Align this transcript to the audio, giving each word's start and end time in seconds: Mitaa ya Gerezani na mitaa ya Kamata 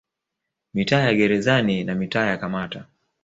Mitaa 0.73 0.99
ya 1.01 1.13
Gerezani 1.13 1.83
na 1.83 1.95
mitaa 1.95 2.25
ya 2.25 2.37
Kamata 2.37 2.85